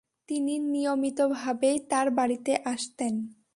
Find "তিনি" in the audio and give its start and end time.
0.29-0.53